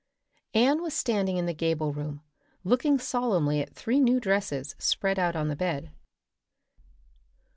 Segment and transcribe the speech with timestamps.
[0.55, 2.23] Anne was standing in the gable room,
[2.63, 5.91] looking solemnly at three new dresses spread out on the bed.